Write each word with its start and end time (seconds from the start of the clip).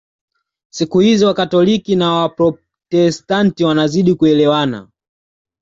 Siku 0.69 0.99
hizi 0.99 1.25
Wakatoliki 1.25 1.95
na 1.95 2.13
Waprotestanti 2.13 3.63
wanazidi 3.63 4.15
kuelewana 4.15 4.89